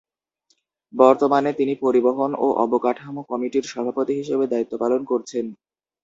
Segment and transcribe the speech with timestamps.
[0.93, 5.45] বর্তমানে তিনি পরিবহন ও অবকাঠামো কমিটির সভাপতি হিসেবে দায়িত্ব পালন করছেন।